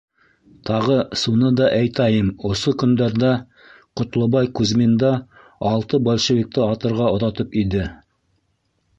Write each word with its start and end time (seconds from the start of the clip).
—Тағы 0.67 0.93
суны 1.23 1.49
да 1.57 1.65
айтайым 1.73 2.31
осо 2.49 2.71
көндәрҙә 2.83 3.33
Ҡотлобай 4.01 4.49
Кузьминда 4.59 5.11
алты 5.73 5.99
бальшевикты 6.07 6.65
атырға 6.69 7.11
оҙатып 7.19 7.55
иде. 7.65 7.85